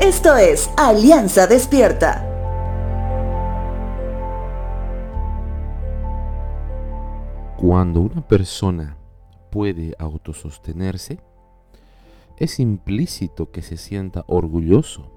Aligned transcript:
Esto 0.00 0.36
es 0.36 0.70
Alianza 0.76 1.46
Despierta. 1.46 2.22
Cuando 7.56 8.02
una 8.02 8.20
persona 8.28 8.98
puede 9.50 9.96
autosostenerse, 9.98 11.18
es 12.36 12.60
implícito 12.60 13.50
que 13.50 13.62
se 13.62 13.78
sienta 13.78 14.22
orgulloso, 14.28 15.10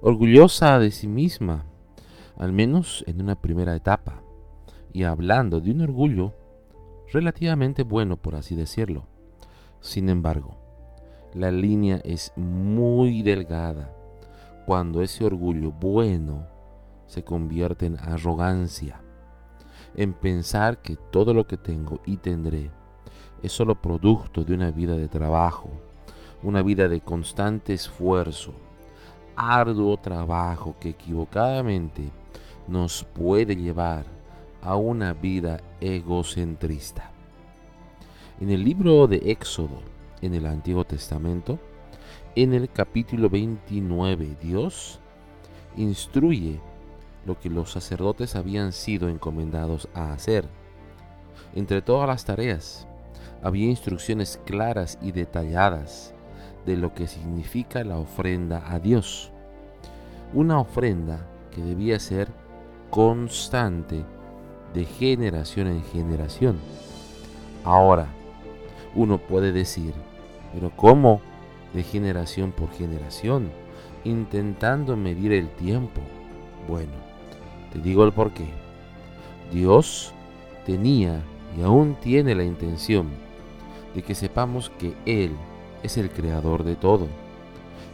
orgullosa 0.00 0.78
de 0.78 0.90
sí 0.90 1.06
misma, 1.06 1.66
al 2.38 2.54
menos 2.54 3.04
en 3.06 3.20
una 3.20 3.42
primera 3.42 3.76
etapa, 3.76 4.22
y 4.94 5.02
hablando 5.02 5.60
de 5.60 5.72
un 5.72 5.82
orgullo 5.82 6.32
relativamente 7.12 7.82
bueno, 7.82 8.16
por 8.16 8.36
así 8.36 8.56
decirlo. 8.56 9.04
Sin 9.82 10.08
embargo, 10.08 10.65
la 11.36 11.50
línea 11.50 12.00
es 12.02 12.32
muy 12.34 13.20
delgada 13.20 13.92
cuando 14.64 15.02
ese 15.02 15.22
orgullo 15.22 15.70
bueno 15.70 16.46
se 17.06 17.24
convierte 17.24 17.84
en 17.84 17.98
arrogancia, 17.98 19.02
en 19.94 20.14
pensar 20.14 20.78
que 20.78 20.96
todo 20.96 21.34
lo 21.34 21.46
que 21.46 21.58
tengo 21.58 22.00
y 22.06 22.16
tendré 22.16 22.70
es 23.42 23.52
solo 23.52 23.74
producto 23.74 24.44
de 24.44 24.54
una 24.54 24.70
vida 24.70 24.96
de 24.96 25.08
trabajo, 25.08 25.68
una 26.42 26.62
vida 26.62 26.88
de 26.88 27.02
constante 27.02 27.74
esfuerzo, 27.74 28.54
arduo 29.36 29.98
trabajo 29.98 30.74
que 30.80 30.88
equivocadamente 30.88 32.10
nos 32.66 33.04
puede 33.04 33.54
llevar 33.54 34.06
a 34.62 34.76
una 34.76 35.12
vida 35.12 35.60
egocentrista. 35.82 37.10
En 38.40 38.50
el 38.50 38.64
libro 38.64 39.06
de 39.06 39.16
Éxodo, 39.16 39.95
en 40.26 40.34
el 40.34 40.46
Antiguo 40.46 40.84
Testamento, 40.84 41.58
en 42.34 42.52
el 42.52 42.70
capítulo 42.70 43.30
29, 43.30 44.36
Dios 44.42 45.00
instruye 45.76 46.60
lo 47.24 47.38
que 47.38 47.48
los 47.48 47.72
sacerdotes 47.72 48.36
habían 48.36 48.72
sido 48.72 49.08
encomendados 49.08 49.88
a 49.94 50.12
hacer. 50.12 50.46
Entre 51.54 51.80
todas 51.80 52.06
las 52.08 52.24
tareas, 52.24 52.86
había 53.42 53.66
instrucciones 53.66 54.40
claras 54.44 54.98
y 55.00 55.12
detalladas 55.12 56.12
de 56.66 56.76
lo 56.76 56.92
que 56.94 57.06
significa 57.06 57.84
la 57.84 57.96
ofrenda 57.96 58.62
a 58.70 58.78
Dios. 58.78 59.30
Una 60.34 60.58
ofrenda 60.60 61.26
que 61.52 61.62
debía 61.62 61.98
ser 61.98 62.28
constante 62.90 64.04
de 64.74 64.84
generación 64.84 65.68
en 65.68 65.82
generación. 65.84 66.58
Ahora, 67.64 68.08
uno 68.94 69.18
puede 69.18 69.52
decir, 69.52 69.94
pero 70.56 70.72
¿cómo? 70.74 71.20
De 71.74 71.82
generación 71.82 72.50
por 72.50 72.70
generación, 72.72 73.50
intentando 74.04 74.96
medir 74.96 75.32
el 75.32 75.50
tiempo. 75.50 76.00
Bueno, 76.66 76.92
te 77.70 77.78
digo 77.78 78.04
el 78.04 78.12
porqué. 78.12 78.48
Dios 79.52 80.14
tenía 80.64 81.20
y 81.58 81.62
aún 81.62 81.94
tiene 82.00 82.34
la 82.34 82.42
intención 82.42 83.10
de 83.94 84.02
que 84.02 84.14
sepamos 84.14 84.70
que 84.78 84.94
Él 85.04 85.32
es 85.82 85.98
el 85.98 86.08
creador 86.08 86.64
de 86.64 86.74
todo. 86.74 87.06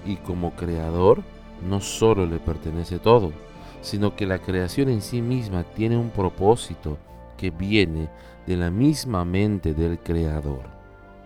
Y 0.07 0.17
como 0.17 0.53
creador, 0.53 1.23
no 1.69 1.81
solo 1.81 2.27
le 2.27 2.39
pertenece 2.39 3.01
todo, 3.01 3.33
sino 3.81 4.15
que 4.15 4.25
la 4.25 4.39
creación 4.39 4.89
en 4.89 5.03
sí 5.03 5.21
misma 5.21 5.65
tiene 5.65 5.97
un 5.97 6.11
propósito 6.11 6.97
que 7.37 7.51
viene 7.51 8.09
de 8.47 8.57
la 8.57 8.71
misma 8.71 9.25
mente 9.25 9.75
del 9.75 9.99
creador. 9.99 10.63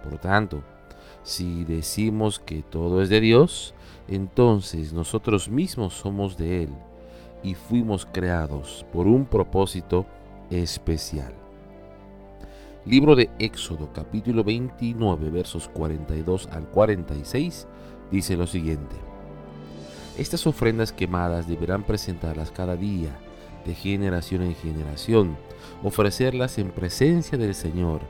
Por 0.03 0.19
tanto, 0.19 0.63
si 1.27 1.65
decimos 1.65 2.39
que 2.39 2.63
todo 2.63 3.03
es 3.03 3.09
de 3.09 3.21
Dios, 3.21 3.75
entonces 4.07 4.93
nosotros 4.93 5.49
mismos 5.49 5.93
somos 5.95 6.37
de 6.37 6.63
Él 6.63 6.69
y 7.43 7.55
fuimos 7.55 8.07
creados 8.07 8.87
por 8.93 9.09
un 9.09 9.25
propósito 9.27 10.07
especial. 10.51 11.35
Libro 12.85 13.17
de 13.17 13.29
Éxodo 13.41 13.93
capítulo 13.93 14.45
29 14.45 15.31
versos 15.31 15.69
42 15.75 16.49
al 16.53 16.69
46 16.69 17.67
dice 18.13 18.37
lo 18.37 18.47
siguiente. 18.47 18.95
Estas 20.17 20.47
ofrendas 20.47 20.93
quemadas 20.93 21.49
deberán 21.49 21.83
presentarlas 21.83 22.53
cada 22.53 22.77
día, 22.77 23.11
de 23.65 23.75
generación 23.75 24.43
en 24.43 24.55
generación, 24.55 25.37
ofrecerlas 25.83 26.59
en 26.59 26.71
presencia 26.71 27.37
del 27.37 27.57
Señor 27.57 28.03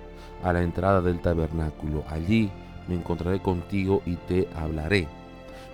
a 0.43 0.53
la 0.53 0.61
entrada 0.63 1.01
del 1.01 1.23
tabernáculo. 1.23 2.05
Allí 2.11 2.53
me 2.89 2.95
encontraré 2.95 3.41
contigo 3.41 4.03
y 4.07 4.17
te 4.17 4.49
hablaré. 4.55 5.09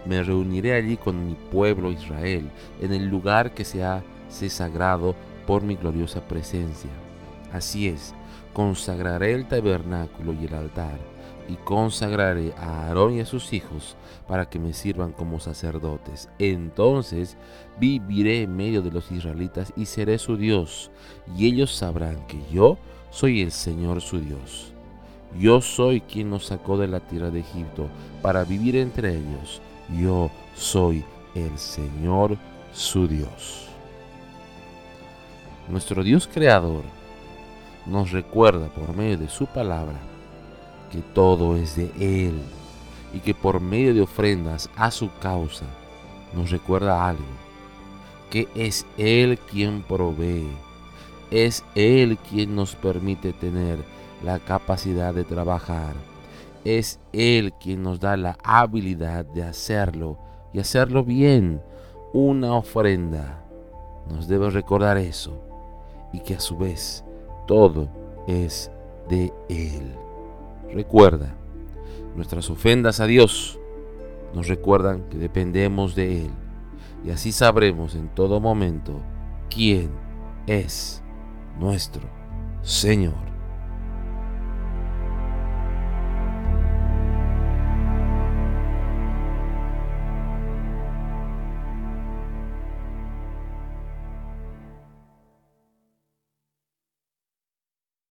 Me 0.05 0.23
reuniré 0.23 0.75
allí 0.75 0.97
con 0.97 1.27
mi 1.27 1.35
pueblo 1.35 1.93
Israel, 1.93 2.51
en 2.81 2.93
el 2.93 3.07
lugar 3.07 3.55
que 3.55 3.65
se 3.65 3.85
hace 3.85 4.51
sagrado 4.51 5.15
por 5.47 5.63
mi 5.63 5.77
gloriosa 5.77 6.27
presencia. 6.27 6.91
Así 7.53 7.89
es, 7.89 8.15
consagraré 8.53 9.35
el 9.35 9.47
tabernáculo 9.47 10.33
y 10.33 10.47
el 10.47 10.55
altar, 10.55 10.99
y 11.49 11.55
consagraré 11.57 12.53
a 12.57 12.87
Aarón 12.87 13.15
y 13.15 13.21
a 13.21 13.27
sus 13.27 13.53
hijos 13.53 13.97
para 14.27 14.49
que 14.49 14.59
me 14.59 14.73
sirvan 14.73 15.13
como 15.13 15.39
sacerdotes. 15.39 16.29
Entonces 16.39 17.37
viviré 17.79 18.43
en 18.43 18.57
medio 18.57 18.83
de 18.83 18.91
los 18.91 19.11
israelitas 19.13 19.73
y 19.77 19.87
seré 19.87 20.19
su 20.19 20.37
Dios, 20.37 20.91
y 21.37 21.47
ellos 21.47 21.75
sabrán 21.75 22.27
que 22.27 22.41
yo 22.51 22.79
soy 23.11 23.43
el 23.43 23.53
Señor 23.53 24.01
su 24.01 24.21
Dios. 24.21 24.72
Yo 25.39 25.61
soy 25.61 26.01
quien 26.01 26.31
nos 26.31 26.47
sacó 26.47 26.77
de 26.77 26.89
la 26.89 27.01
tierra 27.01 27.31
de 27.31 27.41
Egipto 27.41 27.89
para 28.21 28.45
vivir 28.45 28.77
entre 28.77 29.17
ellos. 29.17 29.61
Yo 29.99 30.31
soy 30.55 31.05
el 31.35 31.59
Señor 31.59 32.37
su 32.73 33.09
Dios. 33.09 33.69
Nuestro 35.69 36.03
Dios 36.03 36.29
creador 36.33 36.83
nos 37.87 38.11
recuerda 38.13 38.69
por 38.69 38.95
medio 38.95 39.19
de 39.19 39.29
su 39.29 39.47
palabra 39.47 39.99
que 40.91 40.99
todo 40.99 41.57
es 41.57 41.77
de 41.77 41.91
Él 41.99 42.35
y 43.15 43.21
que 43.21 43.35
por 43.35 43.61
medio 43.61 43.95
de 43.95 44.03
ofrendas 44.03 44.69
a 44.77 44.91
su 44.91 45.11
causa 45.21 45.65
nos 46.35 46.51
recuerda 46.51 47.09
algo, 47.09 47.25
que 48.31 48.49
es 48.55 48.87
Él 48.99 49.39
quien 49.39 49.83
provee 49.83 50.49
es 51.33 51.65
Él 51.75 52.19
quien 52.19 52.55
nos 52.55 52.75
permite 52.75 53.33
tener 53.33 53.79
la 54.25 54.39
capacidad 54.39 55.15
de 55.15 55.25
trabajar. 55.25 55.95
Es 56.65 57.01
Él 57.13 57.53
quien 57.61 57.83
nos 57.83 58.01
da 58.01 58.17
la 58.17 58.39
habilidad 58.45 59.25
de 59.25 59.43
hacerlo 59.43 60.19
y 60.53 60.61
hacerlo 60.61 61.05
bien. 61.05 61.61
Una 62.13 62.55
ofrenda. 62.55 63.45
Nos 64.09 64.29
debe 64.29 64.51
recordar 64.51 64.99
eso 64.99 65.41
y 66.13 66.21
que 66.21 66.35
a 66.35 66.41
su 66.41 66.57
vez 66.57 67.05
todo 67.47 67.89
es 68.27 68.71
de 69.09 69.33
Él. 69.49 69.95
Recuerda, 70.73 71.35
nuestras 72.15 72.51
ofrendas 72.51 73.01
a 73.01 73.07
Dios 73.07 73.59
nos 74.35 74.49
recuerdan 74.49 75.09
que 75.09 75.19
dependemos 75.19 75.95
de 75.95 76.25
Él 76.25 76.31
y 77.05 77.11
así 77.11 77.33
sabremos 77.33 77.95
en 77.95 78.09
todo 78.09 78.41
momento 78.41 79.01
quién 79.51 79.91
es 80.47 81.03
nuestro 81.59 82.03
Señor. 82.63 83.32